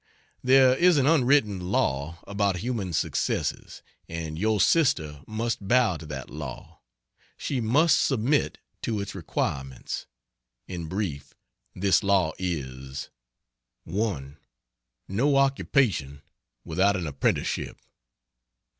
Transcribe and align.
There 0.43 0.75
is 0.75 0.97
an 0.97 1.05
unwritten 1.05 1.59
law 1.59 2.17
about 2.25 2.55
human 2.57 2.91
successes, 2.91 3.83
and 4.09 4.35
your 4.35 4.59
sister 4.59 5.21
must 5.27 5.67
bow 5.67 5.97
to 5.97 6.07
that 6.07 6.27
law, 6.31 6.79
she 7.37 7.61
must 7.61 8.03
submit 8.03 8.57
to 8.81 8.99
its 8.99 9.13
requirements. 9.13 10.07
In 10.67 10.87
brief 10.87 11.35
this 11.75 12.01
law 12.01 12.33
is: 12.39 13.11
1. 13.83 14.37
No 15.07 15.35
occupation 15.37 16.23
without 16.65 16.95
an 16.95 17.05
apprenticeship. 17.05 17.77